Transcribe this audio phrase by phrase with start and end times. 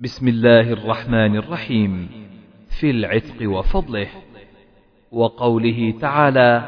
[0.00, 2.08] بسم الله الرحمن الرحيم.
[2.80, 4.06] في العتق وفضله.
[5.12, 6.62] وقوله تعالى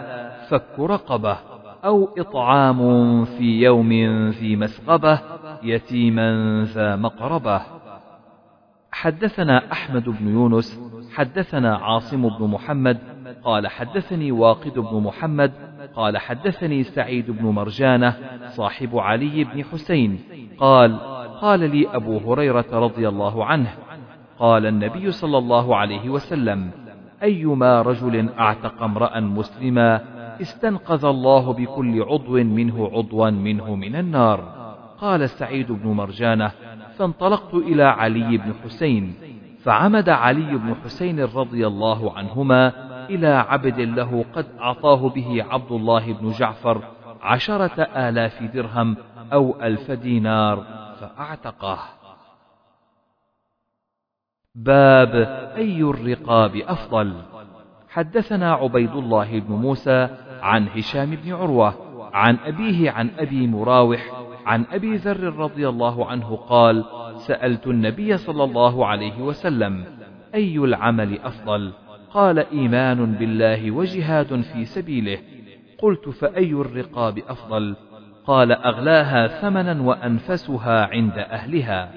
[0.51, 1.39] فك رقبة
[1.85, 3.93] أو إطعام في يوم
[4.31, 5.21] ذي مسغبة
[5.63, 7.63] يتيما ذا مقربة.
[8.93, 10.81] حدثنا أحمد بن يونس
[11.15, 12.99] حدثنا عاصم بن محمد
[13.45, 15.53] قال حدثني واقد بن محمد
[15.95, 18.17] قال حدثني سعيد بن مرجانة
[18.49, 20.19] صاحب علي بن حسين
[20.59, 23.75] قال قال لي أبو هريرة رضي الله عنه
[24.39, 26.71] قال النبي صلى الله عليه وسلم
[27.23, 30.01] أيما رجل أعتق امرأ مسلما
[30.41, 34.61] استنقذ الله بكل عضو منه عضوا منه من النار.
[34.99, 36.51] قال سعيد بن مرجانة
[36.99, 39.15] فانطلقت إلى علي بن حسين
[39.63, 42.73] فعمد علي بن حسين رضي الله عنهما
[43.11, 46.83] إلى عبد له قد أعطاه به عبد الله بن جعفر
[47.23, 48.97] عشرة آلاف درهم
[49.33, 50.80] أو ألف دينار.
[51.01, 51.79] فأعتقه
[54.55, 55.15] باب
[55.57, 57.23] أي الرقاب أفضل؟
[57.89, 60.09] حدثنا عبيد الله بن موسى
[60.43, 61.75] عن هشام بن عروة
[62.15, 64.11] عن أبيه عن أبي مراوح
[64.47, 66.85] عن أبي ذر رضي الله عنه قال
[67.17, 69.85] سألت النبي صلى الله عليه وسلم
[70.35, 71.73] أي العمل أفضل؟
[72.11, 75.19] قال إيمان بالله وجهاد في سبيله.
[75.79, 77.77] قلت فأي الرقاب أفضل؟
[78.31, 81.91] قال أغلاها ثمنا وأنفسها عند أهلها.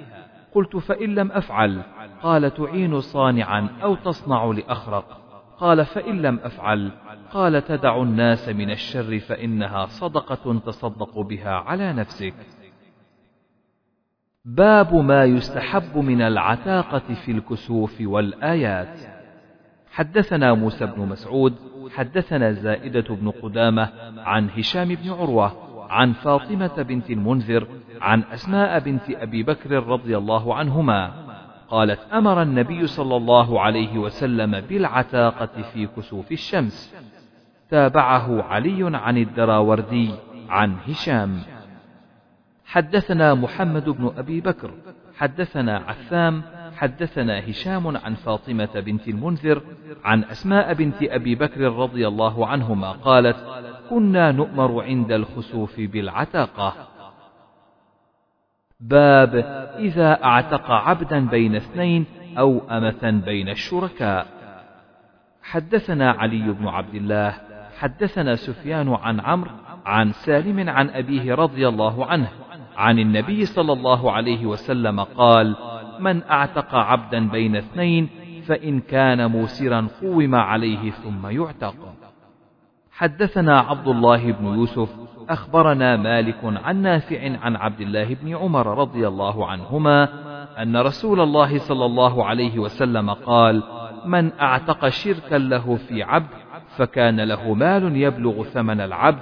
[0.53, 1.81] قلت فإن لم أفعل.
[2.21, 5.21] قال تعين صانعا أو تصنع لأخرق.
[5.57, 6.91] قال فإن لم أفعل.
[7.31, 12.33] قال تدع الناس من الشر فإنها صدقة تصدق بها على نفسك.
[14.45, 18.99] باب ما يستحب من العتاقة في الكسوف والآيات.
[19.91, 21.55] حدثنا موسى بن مسعود
[21.95, 23.89] حدثنا زائدة بن قدامة
[24.19, 25.72] عن هشام بن عروة.
[25.93, 27.67] عن فاطمة بنت المنذر
[28.01, 31.11] عن أسماء بنت أبي بكر رضي الله عنهما.
[31.69, 36.95] قالت أمر النبي صلى الله عليه وسلم بالعتاقة في كسوف الشمس.
[37.69, 40.11] تابعه علي عن الدراوردي
[40.49, 41.41] عن هشام.
[42.65, 44.71] حدثنا محمد بن أبي بكر
[45.17, 46.41] حدثنا عثام
[46.83, 49.61] حدثنا هشام عن فاطمة بنت المنذر
[50.03, 53.37] عن أسماء بنت أبي بكر رضي الله عنهما قالت
[53.89, 56.73] كنا نؤمر عند الخسوف بالعتاقة.
[58.79, 59.35] باب
[59.79, 62.05] إذا أعتق عبدا بين اثنين
[62.37, 64.27] أو أمة بين الشركاء.
[65.43, 67.33] حدثنا علي بن عبد الله
[67.79, 69.51] حدثنا سفيان عن عمرو
[69.85, 72.29] عن سالم عن أبيه رضي الله عنه
[72.77, 75.55] عن النبي صلى الله عليه وسلم قال
[75.99, 78.09] من أعتق عبدا بين اثنين
[78.47, 81.75] فإن كان موسرا قوم عليه ثم يعتق.
[82.91, 84.89] حدثنا عبد الله بن يوسف
[85.29, 90.09] أخبرنا مالك عن نافع عن عبد الله بن عمر رضي الله عنهما
[90.61, 93.63] أن رسول الله صلى الله عليه وسلم قال
[94.05, 96.27] من أعتق شركا له في عبد
[96.77, 99.19] فكان له مال يبلغ ثمن العبد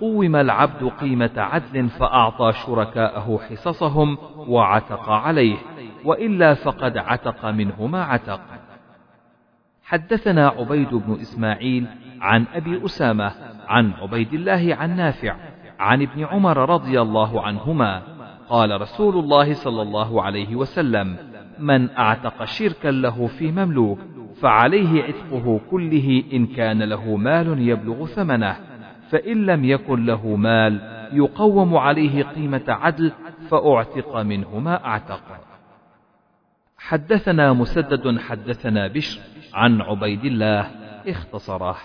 [0.00, 5.56] قوم العبد قيمة عدل فأعطى شركاءه حصصهم وعتق عليه.
[6.04, 8.40] وإلا فقد عتق منه ما عتق.
[9.82, 11.86] حدثنا عبيد بن إسماعيل
[12.20, 13.32] عن أبي أسامة
[13.68, 15.36] عن عبيد الله عن نافع
[15.78, 18.02] عن ابن عمر رضي الله عنهما
[18.48, 21.16] قال رسول الله صلى الله عليه وسلم
[21.58, 23.98] من أعتق شركا له في مملوك
[24.40, 28.56] فعليه عتقه كله إن كان له مال يبلغ ثمنه
[29.10, 30.80] فإن لم يكن له مال
[31.12, 33.12] يقوم عليه قيمة عدل
[33.48, 35.39] فأعتق منه ما أعتق.
[36.80, 39.20] حدثنا مسدد حدثنا بشر
[39.54, 40.60] عن عبيد الله
[41.06, 41.76] اختصره.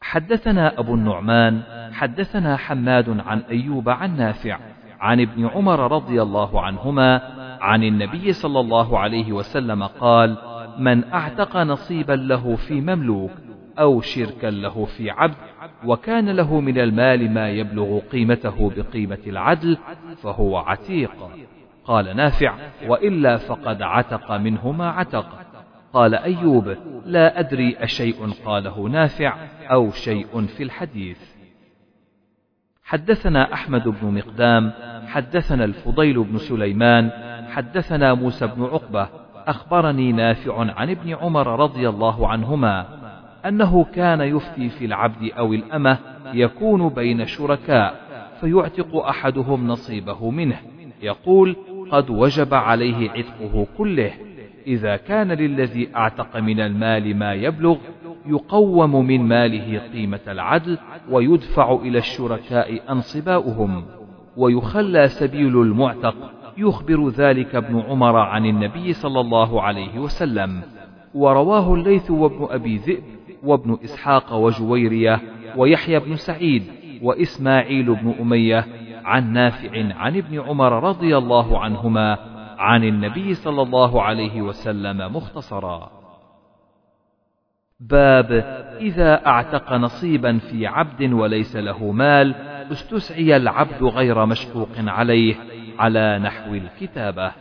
[0.00, 1.62] حدثنا أبو النعمان
[1.92, 4.58] حدثنا حماد عن أيوب عن نافع
[5.00, 7.20] عن ابن عمر رضي الله عنهما
[7.60, 10.36] عن النبي صلى الله عليه وسلم قال
[10.78, 13.30] من أعتق نصيبا له في مملوك
[13.78, 15.34] أو شركا له في عبد
[15.84, 19.78] وكان له من المال ما يبلغ قيمته بقيمة العدل
[20.22, 21.10] فهو عتيق.
[21.84, 22.54] قال نافع
[22.88, 25.26] وإلا فقد عتق منه ما عتق.
[25.92, 29.36] قال أيوب لا أدري أشيء قاله نافع
[29.70, 31.34] أو شيء في الحديث.
[32.84, 34.72] حدثنا أحمد بن مقدام
[35.06, 37.10] حدثنا الفضيل بن سليمان
[37.50, 39.08] حدثنا موسى بن عقبة
[39.46, 42.86] أخبرني نافع عن ابن عمر رضي الله عنهما
[43.46, 45.98] أنه كان يفتي في العبد أو الأمة
[46.32, 47.94] يكون بين شركاء
[48.40, 50.56] فيعتق أحدهم نصيبه منه.
[51.02, 51.56] يقول
[51.90, 54.12] قد وجب عليه عتقه كله.
[54.66, 57.76] إذا كان للذي أعتق من المال ما يبلغ
[58.26, 60.78] يقوم من ماله قيمة العدل
[61.10, 63.84] ويدفع إلى الشركاء أنصباؤهم.
[64.36, 66.14] ويخلى سبيل المعتق.
[66.58, 70.62] يخبر ذلك ابن عمر عن النبي صلى الله عليه وسلم.
[71.14, 73.02] ورواه الليث وابن أبي ذئب
[73.42, 75.20] وابن إسحاق وجويرية
[75.56, 76.62] ويحيى بن سعيد.
[77.04, 78.66] وإسماعيل بن أمية
[79.04, 82.18] عن نافع عن ابن عمر رضي الله عنهما
[82.58, 85.90] عن النبي صلى الله عليه وسلم مختصرا.
[87.80, 88.32] باب
[88.80, 92.34] إذا أعتق نصيبا في عبد وليس له مال
[92.72, 95.34] استسعي العبد غير مشقوق عليه
[95.78, 97.32] على نحو الكتابة.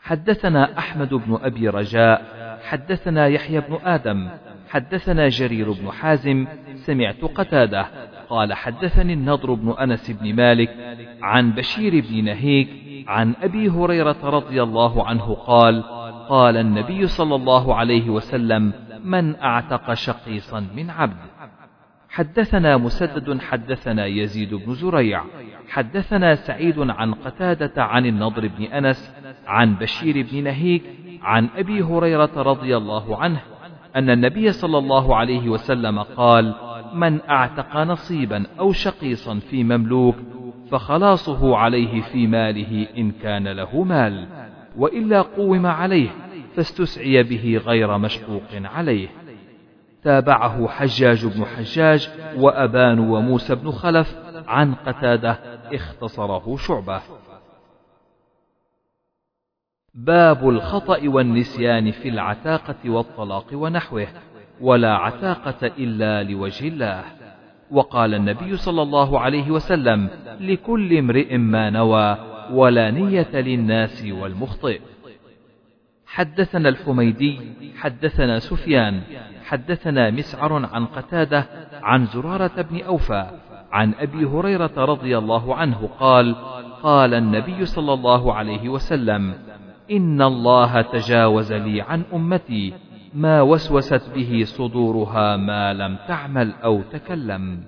[0.00, 2.22] حدثنا أحمد بن أبي رجاء
[2.64, 4.28] حدثنا يحيى بن آدم
[4.68, 7.86] حدثنا جرير بن حازم سمعت قتادة.
[8.30, 12.68] قال حدثني النضر بن أنس بن مالك عن بشير بن نهيك
[13.08, 15.82] عن أبي هريرة رضي الله عنه قال
[16.28, 18.72] قال النبي صلى الله عليه وسلم
[19.04, 21.16] من أعتق شقيصا من عبد.
[22.10, 25.24] حدثنا مسدد حدثنا يزيد بن زريع
[25.68, 29.14] حدثنا سعيد عن قتادة عن النضر بن أنس
[29.46, 30.82] عن بشير بن نهيك
[31.22, 33.40] عن أبي هريرة رضي الله عنه
[33.96, 36.54] أن النبي صلى الله عليه وسلم قال:
[36.94, 40.16] من أعتق نصيبا أو شقيصا في مملوك
[40.70, 44.26] فخلاصه عليه في ماله إن كان له مال،
[44.76, 46.10] وإلا قوم عليه
[46.56, 49.08] فاستسعي به غير مشقوق عليه.
[50.02, 55.38] تابعه حجاج بن حجاج وأبان وموسى بن خلف عن قتادة
[55.74, 57.00] اختصره شعبة.
[59.94, 64.06] باب الخطأ والنسيان في العتاقة والطلاق ونحوه
[64.60, 67.04] ولا عتاقة إلا لوجه الله.
[67.70, 70.08] وقال النبي صلى الله عليه وسلم
[70.40, 72.16] لكل امرئ ما نوى
[72.52, 74.80] ولا نية للناس والمخطئ.
[76.06, 77.40] حدثنا الحميدي
[77.76, 79.00] حدثنا سفيان
[79.44, 81.46] حدثنا مسعر عن قتادة
[81.82, 83.26] عن زرارة بن أوفى
[83.72, 86.36] عن أبي هريرة رضي الله عنه قال
[86.82, 89.34] قال النبي صلى الله عليه وسلم
[89.90, 92.74] إن الله تجاوز لي عن أمتي
[93.14, 97.60] ما وسوست به صدورها ما لم تعمل أو تكلم.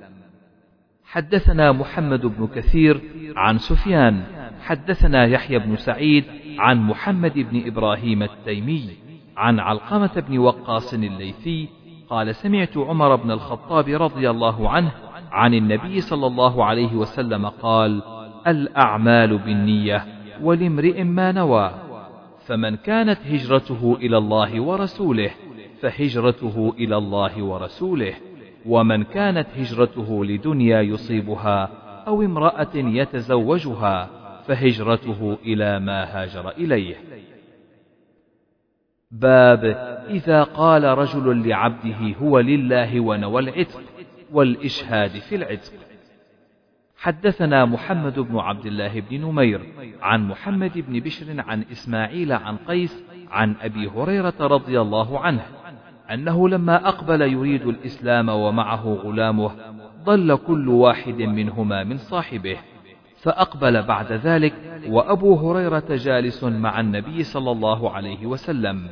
[1.04, 3.00] حدثنا محمد بن كثير
[3.36, 4.22] عن سفيان،
[4.60, 6.24] حدثنا يحيى بن سعيد
[6.58, 8.90] عن محمد بن إبراهيم التيمي،
[9.36, 11.68] عن علقمة بن وقاص الليثي،
[12.10, 14.92] قال سمعت عمر بن الخطاب رضي الله عنه
[15.32, 18.02] عن النبي صلى الله عليه وسلم قال:
[18.46, 20.04] الأعمال بالنية
[20.42, 21.89] ولامرئ ما نوى
[22.50, 25.30] فمن كانت هجرته إلى الله ورسوله
[25.80, 28.14] فهجرته إلى الله ورسوله.
[28.66, 31.70] ومن كانت هجرته لدنيا يصيبها
[32.06, 34.10] أو امرأة يتزوجها
[34.46, 36.96] فهجرته إلى ما هاجر إليه.
[39.10, 39.64] باب
[40.08, 43.82] إذا قال رجل لعبده هو لله ونوى العتق
[44.32, 45.72] والإشهاد في العتق.
[47.00, 49.60] حدثنا محمد بن عبد الله بن نمير
[50.02, 55.42] عن محمد بن بشر عن إسماعيل عن قيس عن أبي هريرة رضي الله عنه
[56.10, 59.50] أنه لما أقبل يريد الإسلام ومعه غلامه
[60.04, 62.56] ضل كل واحد منهما من صاحبه
[63.16, 64.54] فأقبل بعد ذلك
[64.88, 68.88] وأبو هريرة جالس مع النبي صلى الله عليه وسلم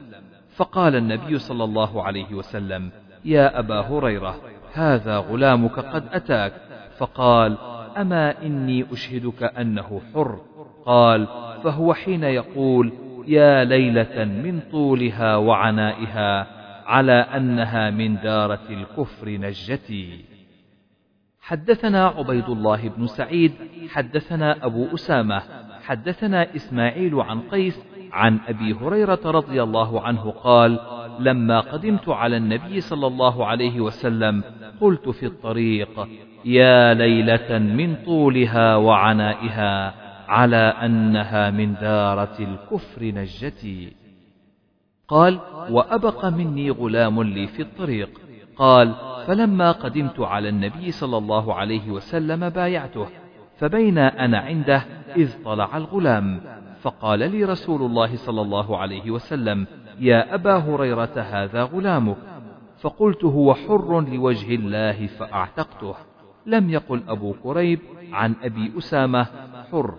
[0.56, 2.90] فقال النبي صلى الله عليه وسلم
[3.24, 4.36] يا أبا هريرة
[4.72, 6.52] هذا غلامك قد أتاك.
[6.98, 7.58] فقال
[7.98, 10.40] أما إني أشهدك أنه حر.
[10.86, 11.26] قال
[11.64, 12.92] فهو حين يقول
[13.26, 16.46] يا ليلة من طولها وعنائها
[16.86, 20.24] على أنها من دارة الكفر نجتي.
[21.40, 23.52] حدثنا عبيد الله بن سعيد
[23.88, 25.42] حدثنا أبو أسامة
[25.82, 30.78] حدثنا إسماعيل عن قيس عن أبي هريرة رضي الله عنه قال
[31.20, 34.42] لما قدمت على النبي صلى الله عليه وسلم
[34.80, 36.08] قلت في الطريق
[36.44, 39.94] يا ليلة من طولها وعنائها
[40.28, 43.92] على أنها من دارة الكفر نجتي.
[45.08, 48.10] قال وأبق مني غلام لي في الطريق.
[48.56, 48.94] قال
[49.26, 53.06] فلما قدمت على النبي صلى الله عليه وسلم بايعته
[53.58, 54.84] فبين أنا عنده
[55.16, 56.40] إذ طلع الغلام.
[56.80, 59.66] فقال لي رسول الله صلى الله عليه وسلم
[60.00, 62.16] يا أبا هريرة هذا غلامك.
[62.80, 65.94] فقلت هو حر لوجه الله فأعتقته.
[66.46, 67.80] لم يقل أبو كريب
[68.12, 69.26] عن أبي أسامة
[69.72, 69.94] حر.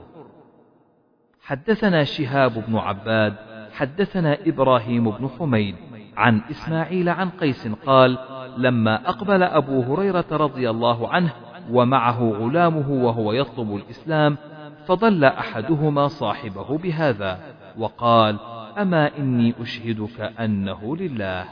[1.42, 3.36] حدثنا شهاب بن عباد
[3.72, 5.76] حدثنا إبراهيم بن حميد
[6.18, 8.18] عن إسماعيل عن قيس قال
[8.58, 11.32] لما أقبل أبو هريرة رضي الله عنه
[11.72, 14.38] ومعه غلامه وهو يطلب الإسلام
[14.86, 17.40] فضل أحدهما صاحبه بهذا
[17.78, 18.40] وقال
[18.80, 21.46] أما إني أشهدك أنه لله.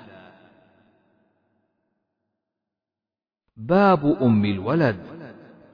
[3.57, 4.97] باب أم الولد.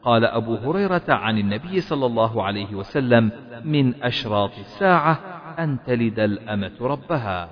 [0.03, 3.31] قال أبو هريرة عن النبي صلى الله عليه وسلم
[3.63, 5.13] من أشراط الساعة
[5.59, 7.49] أن تلد الأمة ربها.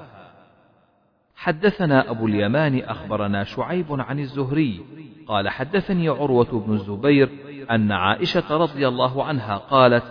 [1.36, 4.86] حدثنا أبو اليمان أخبرنا شعيب عن الزهري.
[5.28, 7.30] قال حدثني عروة بن الزبير
[7.72, 10.04] أن عائشة رضي الله عنها قالت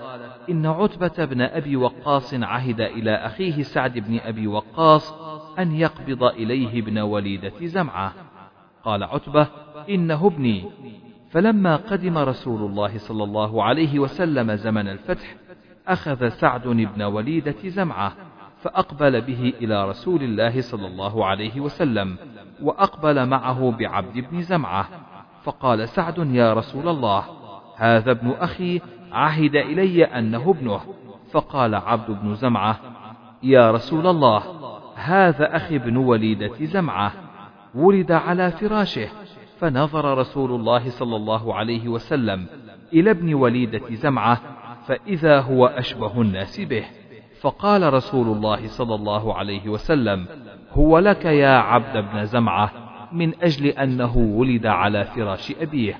[0.51, 5.13] إن عتبة بن أبي وقاص عهد إلى أخيه سعد بن أبي وقاص
[5.59, 8.13] أن يقبض إليه ابن وليدة زمعة.
[8.85, 9.47] قال عتبة
[9.89, 10.65] إنه ابني.
[11.31, 15.37] فلما قدم رسول الله صلى الله عليه وسلم زمن الفتح
[15.89, 18.13] أخذ سعد بن وليدة زمعة
[18.63, 22.17] فأقبل به إلى رسول الله صلى الله عليه وسلم
[22.63, 24.89] وأقبل معه بعبد بن زمعة.
[25.43, 27.25] فقال سعد يا رسول الله
[27.77, 28.81] هذا ابن أخي
[29.13, 30.81] عهد إلي أنه ابنه.
[31.31, 32.81] فقال عبد بن زمعة
[33.43, 34.43] يا رسول الله
[34.95, 37.13] هذا أخي ابن وليدة زمعة.
[37.75, 39.09] ولد على فراشه.
[39.59, 42.47] فنظر رسول الله صلى الله عليه وسلم
[42.93, 44.41] إلى ابن وليدة زمعة
[44.87, 46.85] فإذا هو أشبه الناس به.
[47.41, 50.27] فقال رسول الله صلى الله عليه وسلم
[50.73, 52.71] هو لك يا عبد بن زمعة
[53.13, 55.99] من أجل أنه ولد على فراش أبيه.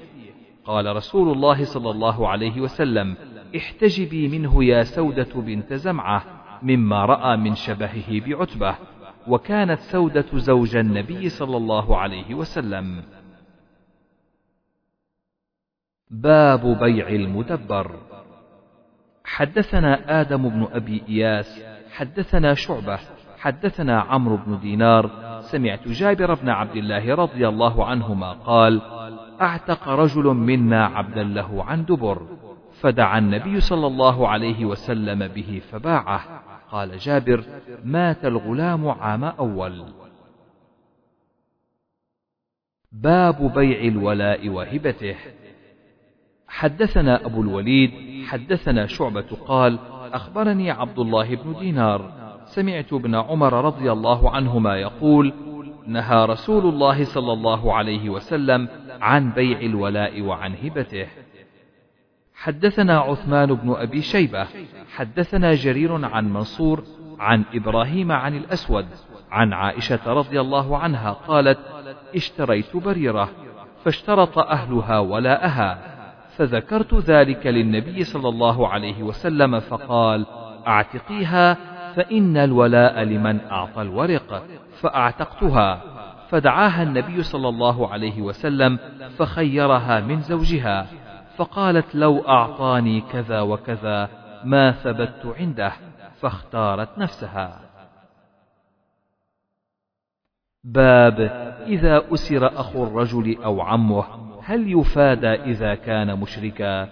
[0.65, 3.17] قال رسول الله صلى الله عليه وسلم
[3.57, 6.25] احتجبي منه يا سودة بنت زمعة
[6.63, 8.75] مما رأى من شبهه بعتبة
[9.29, 13.03] وكانت سودة زوج النبي صلى الله عليه وسلم.
[16.11, 17.97] باب بيع المدبر.
[19.25, 22.99] حدثنا آدم بن أبي إياس حدثنا شعبة
[23.39, 28.81] حدثنا عمرو بن دينار سمعت جابر بن عبد الله رضي الله عنهما قال
[29.41, 32.27] أعتق رجل منا عبدا له عن دبر
[32.81, 37.45] فدعا النبي صلى الله عليه وسلم به فباعه قال جابر
[37.85, 39.85] مات الغلام عام أول.
[42.93, 45.17] باب بيع الولاء وهبته.
[46.49, 47.91] حدثنا أبو الوليد
[48.27, 49.79] حدثنا شعبة قال
[50.13, 52.13] أخبرني عبد الله بن دينار.
[52.45, 55.33] سمعت ابن عمر رضي الله عنهما يقول
[55.87, 58.69] نهى رسول الله صلى الله عليه وسلم
[59.01, 61.07] عن بيع الولاء وعن هبته.
[62.35, 64.47] حدثنا عثمان بن أبي شيبة.
[64.97, 66.85] حدثنا جرير عن منصور
[67.21, 68.87] عن إبراهيم عن الأسود
[69.31, 71.59] عن عائشة رضي الله عنها قالت
[72.15, 73.29] اشتريت بريرة
[73.85, 75.79] فاشترط أهلها ولاءها
[76.37, 80.27] فذكرت ذلك للنبي صلى الله عليه وسلم فقال
[80.67, 81.55] أعتقيها
[81.95, 84.45] فإن الولاء لمن أعطى الورق
[84.81, 85.83] فأعتقتها.
[86.31, 88.79] فدعاها النبي صلى الله عليه وسلم
[89.19, 90.87] فخيرها من زوجها
[91.37, 94.09] فقالت لو أعطاني كذا وكذا
[94.45, 95.73] ما ثبت عنده
[96.21, 97.61] فاختارت نفسها.
[100.65, 101.21] باب
[101.67, 104.05] إذا أسر أخو الرجل أو عمه
[104.43, 106.89] هل يفادى إذا كان مشركا؟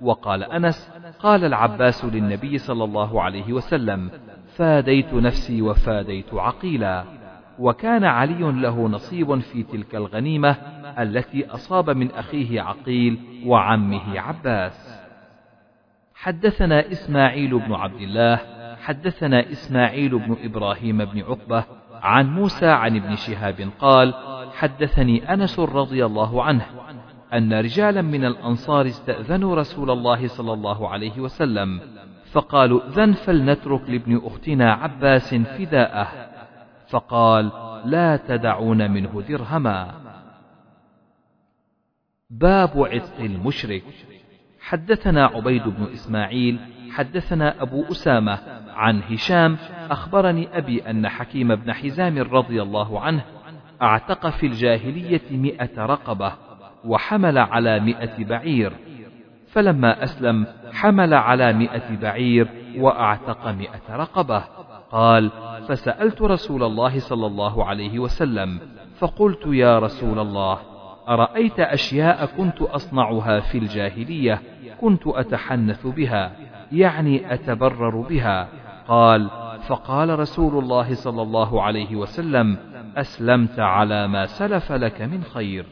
[0.00, 4.10] وقال أنس قال العباس للنبي صلى الله عليه وسلم
[4.56, 7.25] فاديت نفسي وفاديت عقيلا.
[7.58, 10.50] وكان علي له نصيب في تلك الغنيمة
[10.98, 15.06] التي أصاب من أخيه عقيل وعمه عباس.
[16.14, 18.40] حدثنا إسماعيل بن عبد الله
[18.76, 21.64] حدثنا إسماعيل بن إبراهيم بن عقبة
[22.02, 24.14] عن موسى عن ابن شهاب قال
[24.54, 26.66] حدثني أنس رضي الله عنه
[27.32, 31.80] أن رجالا من الأنصار استأذنوا رسول الله صلى الله عليه وسلم
[32.32, 36.08] فقالوا ذن فلنترك لابن أختنا عباس فداءه.
[36.88, 37.52] فقال
[37.84, 39.94] لا تدعون منه درهما.
[42.30, 43.84] باب عتق المشرك.
[44.60, 46.58] حدثنا عبيد بن إسماعيل
[46.90, 48.38] حدثنا أبو أسامة
[48.68, 49.56] عن هشام
[49.90, 53.24] أخبرني أبي أن حكيم بن حزام رضي الله عنه
[53.82, 56.32] أعتق في الجاهلية مئة رقبة
[56.84, 58.72] وحمل على مئة بعير.
[59.48, 64.44] فلما أسلم حمل على مئة بعير وأعتق مئة رقبة.
[64.92, 65.30] قال
[65.68, 68.60] فسألت رسول الله صلى الله عليه وسلم
[68.98, 70.58] فقلت يا رسول الله
[71.08, 74.42] أرأيت أشياء كنت أصنعها في الجاهلية
[74.80, 76.32] كنت أتحنث بها
[76.72, 78.48] يعني أتبرر بها؟
[78.88, 79.30] قال
[79.66, 82.58] فقال رسول الله صلى الله عليه وسلم
[82.96, 85.66] أسلمت على ما سلف لك من خير.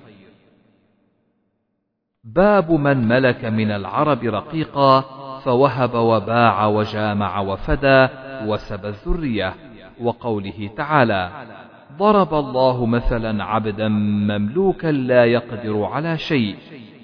[2.24, 5.00] باب من ملك من العرب رقيقا
[5.44, 8.08] فوهب وباع وجامع وفدى
[8.46, 9.54] وسب الذرية
[10.00, 11.30] وقوله تعالى
[11.98, 16.56] ضرب الله مثلا عبدا مملوكا لا يقدر على شيء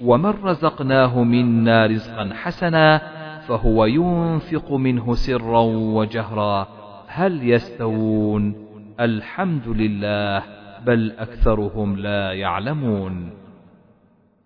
[0.03, 3.01] ومن رزقناه منا رزقا حسنا
[3.41, 5.61] فهو ينفق منه سرا
[5.97, 6.69] وجهرا.
[7.07, 8.55] هل يستوون؟
[9.01, 10.43] الحمد لله
[10.87, 13.31] بل أكثرهم لا يعلمون.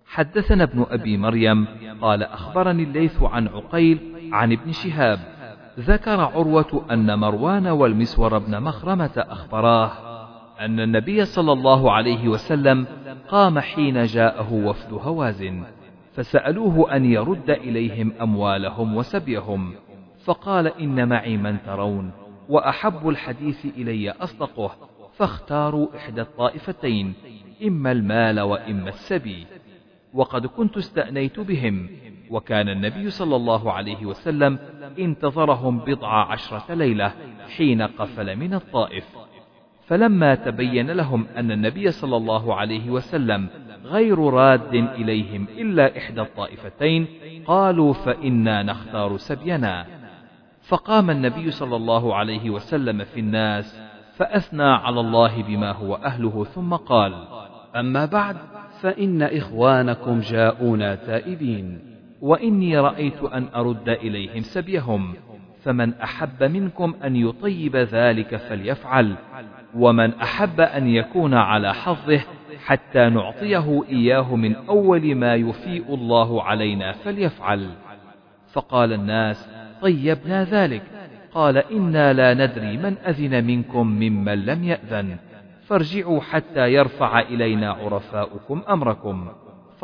[0.06, 1.66] حدثنا ابن أبي مريم
[2.02, 3.98] قال أخبرني الليث عن عقيل
[4.32, 5.18] عن ابن شهاب
[5.78, 9.90] ذكر عروة أن مروان والمسور بن مخرمة أخبراه
[10.60, 12.86] أن النبي صلى الله عليه وسلم
[13.28, 15.64] قام حين جاءه وفد هوازن
[16.14, 19.74] فسألوه أن يرد إليهم أموالهم وسبيهم
[20.24, 22.10] فقال إن معي من ترون
[22.48, 24.70] وأحب الحديث إلي أصدقه
[25.14, 27.14] فاختاروا إحدى الطائفتين
[27.66, 29.46] إما المال وإما السبي
[30.14, 31.88] وقد كنت استأنيت بهم
[32.34, 34.58] وكان النبي صلى الله عليه وسلم
[34.98, 37.12] انتظرهم بضع عشرة ليلة
[37.56, 39.04] حين قفل من الطائف.
[39.86, 43.48] فلما تبين لهم أن النبي صلى الله عليه وسلم
[43.84, 47.06] غير راد إليهم إلا إحدى الطائفتين
[47.46, 49.86] قالوا فإنا نختار سبينا.
[50.62, 53.80] فقام النبي صلى الله عليه وسلم في الناس
[54.16, 57.14] فأثنى على الله بما هو أهله ثم قال
[57.76, 58.36] أما بعد
[58.80, 61.93] فإن إخوانكم جاءونا تائبين.
[62.20, 65.14] وإني رأيت أن أرد إليهم سبيهم
[65.64, 69.14] فمن أحب منكم أن يطيب ذلك فليفعل
[69.74, 72.20] ومن أحب أن يكون على حظه
[72.64, 77.70] حتى نعطيه إياه من أول ما يفيء الله علينا فليفعل.
[78.52, 79.48] فقال الناس
[79.82, 80.82] طيبنا ذلك.
[81.32, 85.16] قال إنا لا ندري من أذن منكم ممن لم يأذن
[85.66, 89.28] فارجعوا حتى يرفع إلينا عرفاؤكم أمركم.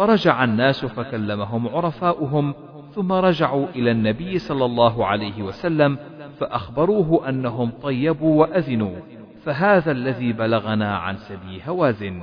[0.00, 2.54] فرجع الناس فكلمهم عرفاؤهم
[2.94, 5.98] ثم رجعوا إلى النبي صلى الله عليه وسلم
[6.38, 8.96] فأخبروه أنهم طيبوا وأذنوا
[9.44, 12.22] فهذا الذي بلغنا عن سبي هوازن.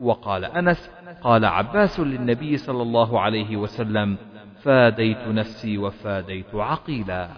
[0.00, 0.90] وقال أنس
[1.22, 4.16] قال عباس للنبي صلى الله عليه وسلم
[4.62, 7.28] فاديت نفسي وفاديت عقيلا.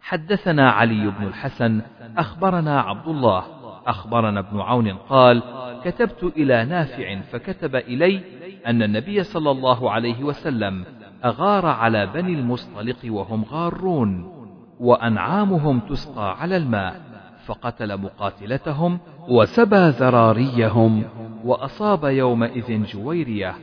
[0.00, 1.82] حدثنا علي بن الحسن
[2.18, 3.44] أخبرنا عبد الله
[3.86, 5.42] أخبرنا ابن عون قال
[5.84, 10.84] كتبت إلى نافع فكتب إلي أن النبي صلى الله عليه وسلم
[11.24, 14.32] أغار على بني المصطلق وهم غارون
[14.80, 17.00] وأنعامهم تسقى على الماء
[17.46, 21.04] فقتل مقاتلتهم وسبى ذراريهم
[21.44, 23.54] وأصاب يومئذ جويرية.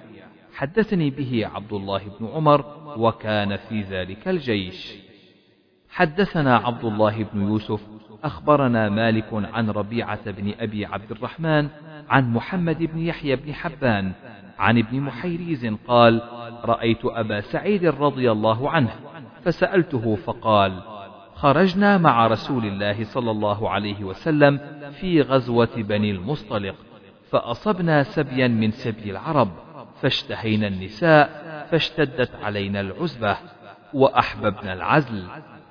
[0.55, 2.65] حدثني به عبد الله بن عمر
[2.97, 4.95] وكان في ذلك الجيش.
[5.89, 7.81] حدثنا عبد الله بن يوسف
[8.23, 11.67] أخبرنا مالك عن ربيعة بن أبي عبد الرحمن
[12.09, 14.11] عن محمد بن يحيى بن حبان
[14.59, 16.21] عن ابن محيريز قال
[16.65, 18.89] رأيت أبا سعيد رضي الله عنه
[19.43, 20.81] فسألته فقال
[21.35, 24.59] خرجنا مع رسول الله صلى الله عليه وسلم
[24.91, 26.75] في غزوة بني المصطلق
[27.31, 29.49] فأصبنا سبيا من سبي العرب
[30.01, 31.29] فاشتهينا النساء
[31.71, 33.37] فاشتدت علينا العزبة
[33.93, 35.23] وأحببنا العزل.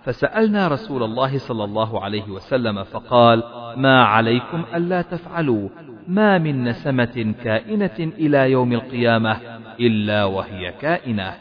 [0.05, 3.43] فسألنا رسول الله صلى الله عليه وسلم فقال
[3.77, 5.69] ما عليكم ألا تفعلوا؟
[6.09, 9.41] ما من نسمة كائنة إلى يوم القيامة
[9.81, 11.35] إلا وهي كائنة.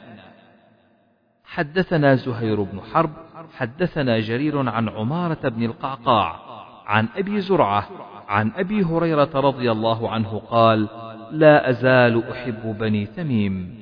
[1.46, 3.10] حدثنا زهير بن حرب
[3.58, 6.40] حدثنا جرير عن عمارة بن القعقاع
[6.86, 7.88] عن أبي زرعة
[8.28, 10.88] عن أبي هريرة رضي الله عنه قال
[11.32, 13.76] لا أزال أحب بني تميم.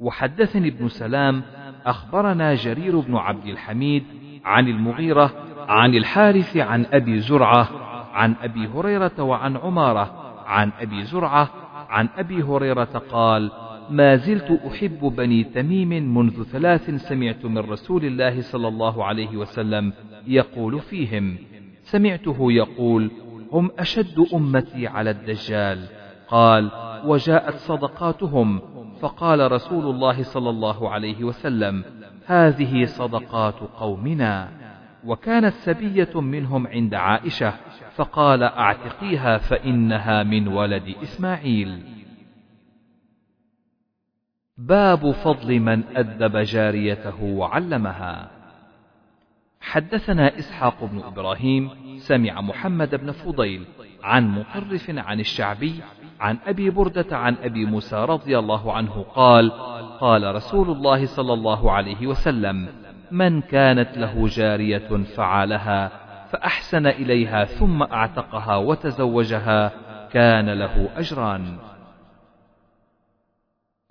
[0.00, 1.42] وحدثني ابن سلام
[1.86, 4.04] أخبرنا جرير بن عبد الحميد
[4.44, 5.30] عن المغيرة
[5.68, 7.87] عن الحارث عن أبي زرعة
[8.18, 11.50] عن أبي هريرة وعن عمارة عن أبي زرعة
[11.88, 13.50] عن أبي هريرة قال
[13.90, 19.92] ما زلت أحب بني تميم منذ ثلاث سمعت من رسول الله صلى الله عليه وسلم
[20.26, 21.36] يقول فيهم.
[21.82, 23.10] سمعته يقول
[23.52, 25.78] هم أشد أمتي على الدجال
[26.28, 26.70] قال
[27.04, 28.60] وجاءت صدقاتهم
[29.00, 31.84] فقال رسول الله صلى الله عليه وسلم
[32.26, 34.48] هذه صدقات قومنا
[35.04, 37.52] وكانت سبية منهم عند عائشة.
[37.98, 41.82] فقال اعتقيها فإنها من ولد إسماعيل.
[44.58, 48.30] باب فضل من أدب جاريته وعلمها.
[49.60, 53.66] حدثنا إسحاق بن إبراهيم سمع محمد بن فضيل
[54.02, 55.74] عن مطرف عن الشعبي
[56.20, 59.50] عن أبي بردة عن أبي موسى رضي الله عنه قال
[60.00, 62.68] قال رسول الله صلى الله عليه وسلم
[63.10, 69.72] من كانت له جارية فعالها فأحسن إليها ثم أعتقها وتزوجها
[70.12, 71.56] كان له أجران.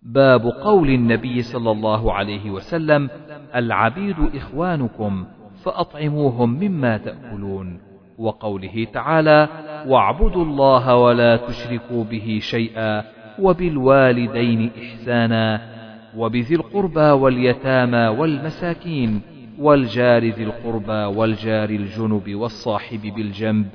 [0.02, 3.10] باب قول النبي صلى الله عليه وسلم
[3.56, 5.26] العبيد إخوانكم
[5.64, 7.80] فأطعموهم مما تأكلون.
[8.18, 9.48] وقوله تعالى
[9.88, 13.04] واعبدوا الله ولا تشركوا به شيئا
[13.40, 15.62] وبالوالدين إحسانا
[16.18, 19.22] وبذي القربى واليتامى والمساكين
[19.60, 23.70] والجار ذي القربى والجار الجنب والصاحب بالجنب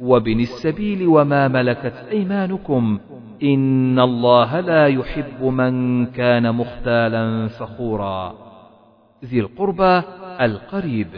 [0.00, 3.00] وبن السبيل وما ملكت أيمانكم
[3.42, 8.34] إن الله لا يحب من كان مختالا فخورا.
[9.24, 10.02] ذي القربى
[10.40, 11.08] القريب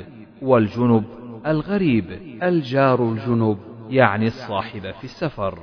[0.42, 1.04] والجنب
[1.46, 2.04] الغريب
[2.42, 3.58] الجار الجنب
[3.90, 5.58] يعني الصاحب في السفر.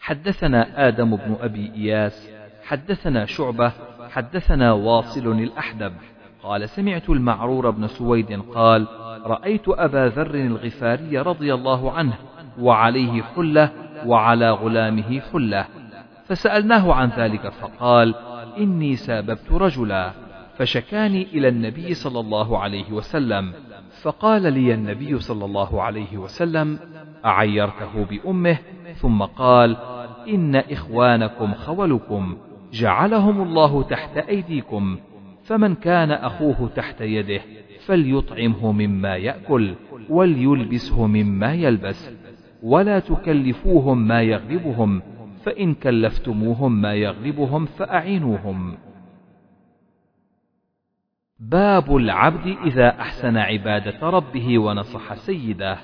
[0.00, 2.30] حدثنا آدم بن أبي إياس
[2.64, 3.72] حدثنا شعبة
[4.10, 5.92] حدثنا واصل الأحدب.
[6.48, 8.86] قال سمعت المعرور بن سويد قال
[9.24, 12.14] رأيت أبا ذر الغفاري رضي الله عنه
[12.60, 13.70] وعليه حلة
[14.06, 15.66] وعلى غلامه حلة
[16.26, 18.14] فسألناه عن ذلك فقال
[18.58, 20.12] إني ساببت رجلا
[20.56, 23.52] فشكاني إلى النبي صلى الله عليه وسلم
[24.02, 26.78] فقال لي النبي صلى الله عليه وسلم
[27.24, 28.58] أعيرته بأمه؟
[28.96, 29.76] ثم قال
[30.28, 32.36] إن إخوانكم خولكم
[32.72, 34.98] جعلهم الله تحت أيديكم
[35.48, 37.40] فمن كان أخوه تحت يده
[37.86, 39.74] فليطعمه مما يأكل
[40.08, 42.10] وليلبسه مما يلبس
[42.62, 45.02] ولا تكلفوهم ما يغلبهم
[45.44, 48.76] فإن كلفتموهم ما يغلبهم فأعينوهم.
[51.40, 55.78] باب العبد إذا أحسن عبادة ربه ونصح سيده.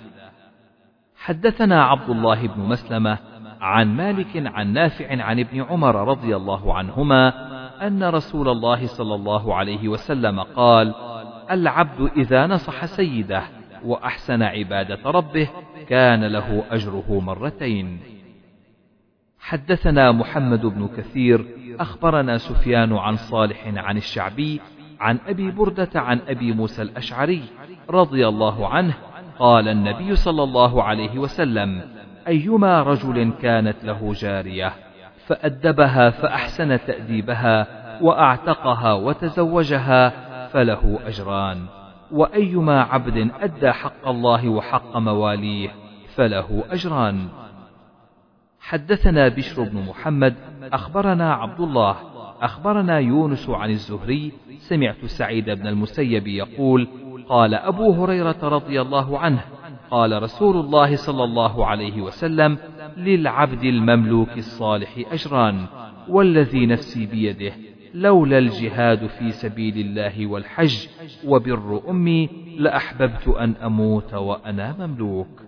[1.16, 3.18] حدثنا عبد الله بن مسلمة
[3.61, 9.55] عن مالك عن نافع عن ابن عمر رضي الله عنهما أن رسول الله صلى الله
[9.55, 10.95] عليه وسلم قال:
[11.51, 13.43] العبد إذا نصح سيده
[13.85, 15.49] وأحسن عبادة ربه
[15.89, 18.01] كان له أجره مرتين.
[19.39, 21.47] حدثنا محمد بن كثير
[21.81, 24.61] أخبرنا سفيان عن صالح عن الشعبي
[25.01, 27.43] عن أبي بردة عن أبي موسى الأشعري
[27.91, 28.95] رضي الله عنه
[29.39, 31.83] قال النبي صلى الله عليه وسلم
[32.29, 34.73] أيما رجل كانت له جارية
[35.27, 37.67] فأدبها فأحسن تأديبها
[38.03, 40.13] وأعتقها وتزوجها
[40.49, 41.67] فله أجران.
[42.13, 45.69] وأيما عبد أدى حق الله وحق مواليه
[46.15, 47.29] فله أجران.
[48.61, 50.35] حدثنا بشر بن محمد
[50.73, 51.97] أخبرنا عبد الله
[52.43, 56.89] أخبرنا يونس عن الزهري سمعت سعيد بن المسيب يقول
[57.29, 59.45] قال أبو هريرة رضي الله عنه
[59.91, 62.59] قال رسول الله صلى الله عليه وسلم
[62.96, 65.66] للعبد المملوك الصالح أجران
[66.09, 67.52] والذي نفسي بيده
[67.94, 70.87] لولا الجهاد في سبيل الله والحج
[71.26, 72.28] وبر أمي
[72.59, 75.42] لأحببت أن أموت وأنا مملوك.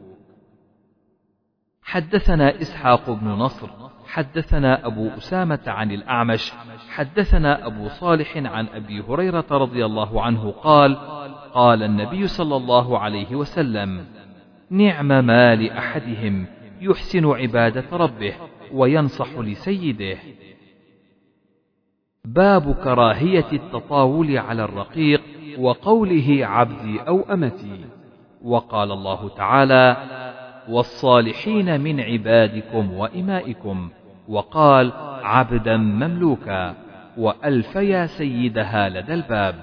[1.82, 3.68] حدثنا إسحاق بن نصر
[4.06, 6.52] حدثنا أبو أسامة عن الأعمش
[6.90, 10.96] حدثنا أبو صالح عن أبي هريرة رضي الله عنه قال
[11.54, 14.04] قال النبي صلى الله عليه وسلم
[14.70, 16.46] نعم ما لأحدهم
[16.80, 18.32] يحسن عبادة ربه
[18.72, 20.18] وينصح لسيده.
[22.24, 25.22] باب كراهية التطاول على الرقيق
[25.58, 27.80] وقوله عبدي أو أمتي.
[28.42, 29.96] وقال الله تعالى
[30.68, 33.90] والصالحين من عبادكم وإمائكم.
[34.28, 36.74] وقال عبدا مملوكا.
[37.18, 39.54] وألفيا سيدها لدى الباب.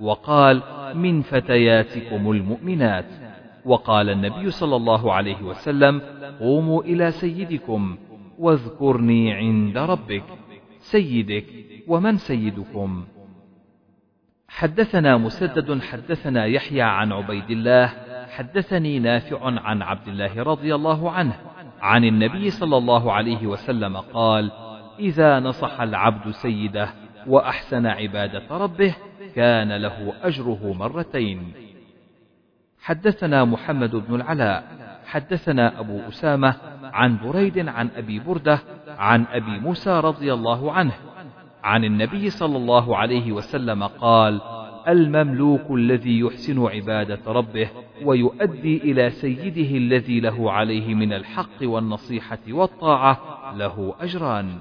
[0.00, 0.62] وقال
[0.94, 3.27] من فتياتكم المؤمنات.
[3.68, 6.00] وقال النبي صلى الله عليه وسلم
[6.40, 7.96] قوموا إلى سيدكم
[8.38, 10.24] واذكرني عند ربك
[10.78, 11.44] سيدك
[11.88, 13.04] ومن سيدكم.
[14.48, 17.86] حدثنا مسدد حدثنا يحيى عن عبيد الله
[18.28, 21.34] حدثني نافع عن عبد الله رضي الله عنه
[21.80, 24.50] عن النبي صلى الله عليه وسلم قال
[24.98, 26.88] إذا نصح العبد سيده
[27.26, 28.94] وأحسن عبادة ربه
[29.34, 31.67] كان له أجره مرتين.
[32.88, 34.64] حدثنا محمد بن العلاء
[35.06, 40.92] حدثنا أبو أسامة عن بريد عن أبي بردة عن أبي موسى رضي الله عنه
[41.64, 44.40] عن النبي صلى الله عليه وسلم قال
[44.88, 47.70] المملوك الذي يحسن عبادة ربه
[48.04, 53.18] ويؤدي إلى سيده الذي له عليه من الحق والنصيحة والطاعة
[53.56, 54.58] له أجران.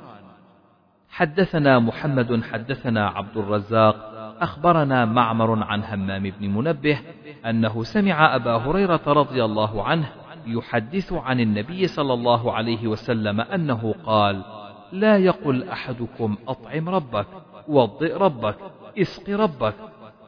[1.10, 7.00] حدثنا محمد حدثنا عبد الرزاق أخبرنا معمر عن همام بن منبه
[7.46, 10.10] أنه سمع أبا هريرة رضي الله عنه
[10.48, 14.44] يحدث عن النبي صلى الله عليه وسلم أنه قال
[14.92, 17.26] لا يقل أحدكم أطعم ربك
[17.68, 18.56] وضئ ربك
[18.98, 19.74] اسق ربك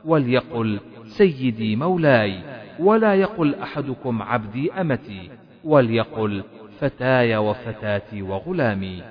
[0.06, 2.40] وليقل سيدي مولاي
[2.80, 5.32] ولا يقل أحدكم عبدي أمتي
[5.64, 6.44] وليقل
[6.80, 9.04] فتاي وفتاتي وغلامي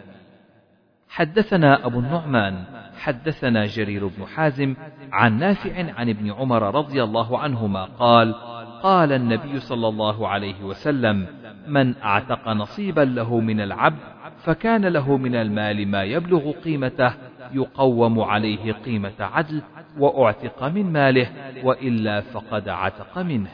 [1.08, 2.64] حدثنا أبو النعمان
[2.98, 4.74] حدثنا جرير بن حازم
[5.12, 8.34] عن نافع عن ابن عمر رضي الله عنهما قال
[8.82, 11.26] قال النبي صلى الله عليه وسلم
[11.68, 13.98] من أعتق نصيبا له من العبد
[14.44, 17.12] فكان له من المال ما يبلغ قيمته
[17.52, 19.62] يقوم عليه قيمة عدل
[19.98, 21.30] وأعتق من ماله
[21.64, 23.50] وإلا فقد عتق منه.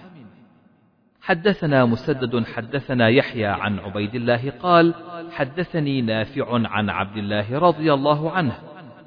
[1.23, 4.95] حدثنا مسدد حدثنا يحيى عن عبيد الله قال
[5.33, 8.53] حدثني نافع عن عبد الله رضي الله عنه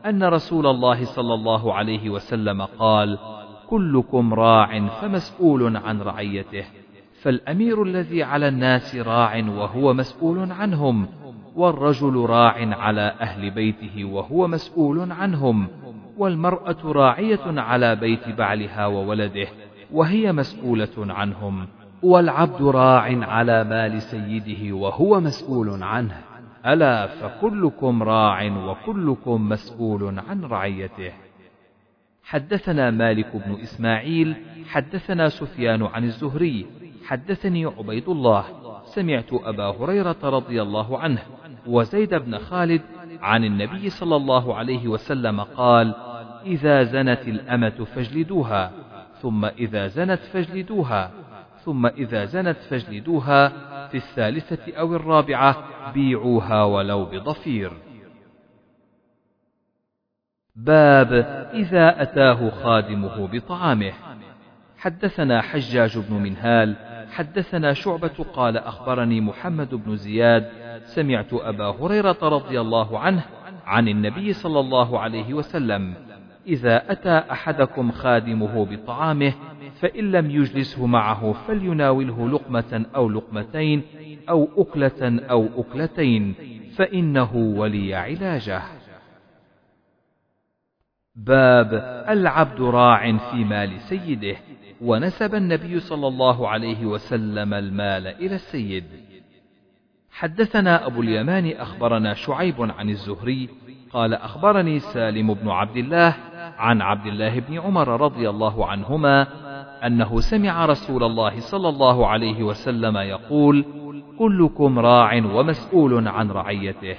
[0.05, 3.19] أن رسول الله صلى الله عليه وسلم قال
[3.69, 6.65] كلكم راع فمسؤول عن رعيته
[7.21, 11.07] فالأمير الذي على الناس راع وهو مسؤول عنهم
[11.55, 15.67] والرجل راع على أهل بيته وهو مسؤول عنهم
[16.17, 19.47] والمرأة راعية على بيت بعلها وولده
[19.91, 21.67] وهي مسؤولة عنهم
[22.03, 26.26] والعبد راع على مال سيده وهو مسؤول عنه.
[26.65, 31.11] ألا فكلكم راع وكلكم مسؤول عن رعيته.
[32.23, 36.65] حدثنا مالك بن إسماعيل حدثنا سفيان عن الزهري
[37.05, 38.45] حدثني عبيد الله
[38.85, 41.21] سمعت أبا هريرة رضي الله عنه
[41.67, 42.81] وزيد بن خالد
[43.21, 45.95] عن النبي صلى الله عليه وسلم قال
[46.45, 48.71] إذا زنت الأمة فاجلدوها
[49.21, 51.11] ثم إذا زنت فاجلدوها
[51.63, 53.53] ثم إذا زنت فاجلدوها
[53.91, 57.71] في الثالثة أو الرابعة بيعوها ولو بضفير.
[60.55, 61.13] باب
[61.53, 63.93] إذا أتاه خادمه بطعامه.
[64.77, 66.75] حدثنا حجاج بن منهال،
[67.11, 70.49] حدثنا شعبة قال أخبرني محمد بن زياد،
[70.83, 73.23] سمعت أبا هريرة رضي الله عنه
[73.65, 76.06] عن النبي صلى الله عليه وسلم:
[76.47, 79.33] إذا أتى أحدكم خادمه بطعامه
[79.79, 83.81] فإن لم يجلسه معه فليناوله لقمة أو لقمتين
[84.29, 86.35] أو أكلة أو أكلتين
[86.75, 88.61] فإنه ولي علاجه.
[91.15, 91.73] باب
[92.09, 94.35] العبد راع في مال سيده
[94.81, 98.83] ونسب النبي صلى الله عليه وسلم المال إلى السيد.
[100.11, 103.49] حدثنا أبو اليمان أخبرنا شعيب عن الزهري
[103.91, 106.15] قال أخبرني سالم بن عبد الله
[106.57, 109.27] عن عبد الله بن عمر رضي الله عنهما
[109.85, 113.65] أنه سمع رسول الله صلى الله عليه وسلم يقول:
[114.19, 116.95] كلكم راع ومسؤول عن رعيته،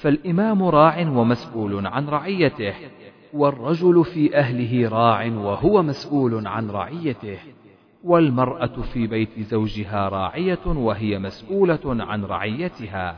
[0.00, 2.74] فالإمام راع ومسؤول عن رعيته،
[3.32, 7.38] والرجل في أهله راع وهو مسؤول عن رعيته،
[8.04, 13.16] والمرأة في بيت زوجها راعية وهي مسؤولة عن رعيتها،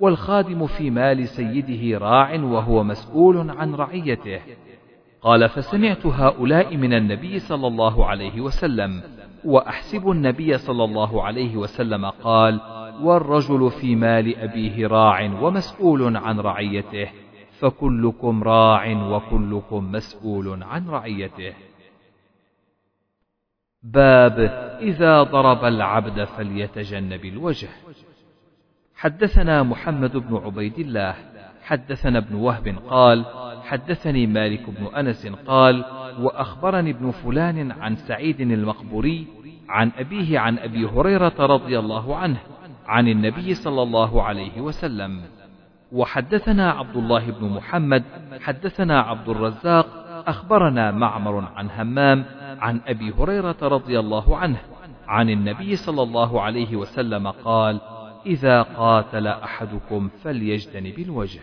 [0.00, 4.40] والخادم في مال سيده راع وهو مسؤول عن رعيته،
[5.26, 9.02] قال فسمعت هؤلاء من النبي صلى الله عليه وسلم
[9.44, 12.60] وأحسب النبي صلى الله عليه وسلم قال
[13.02, 17.10] والرجل في مال أبيه راع ومسؤول عن رعيته
[17.58, 21.54] فكلكم راع وكلكم مسؤول عن رعيته.
[23.82, 24.38] باب
[24.80, 27.68] إذا ضرب العبد فليتجنب الوجه.
[28.94, 31.35] حدثنا محمد بن عبيد الله
[31.66, 33.24] حدثنا ابن وهب قال
[33.62, 35.84] حدثني مالك بن أنس قال
[36.20, 39.26] وأخبرني ابن فلان عن سعيد المقبوري
[39.68, 42.36] عن أبيه عن أبي هريرة رضي الله عنه
[42.86, 45.20] عن النبي صلى الله عليه وسلم.
[45.92, 48.04] وحدثنا عبد الله بن محمد
[48.40, 49.86] حدثنا عبد الرزاق
[50.26, 52.24] أخبرنا معمر عن همام
[52.60, 54.58] عن أبي هريرة رضي الله عنه
[55.08, 57.80] عن النبي صلى الله عليه وسلم قال
[58.26, 61.40] إذا قاتل أحدكم فليجتنب الوجه.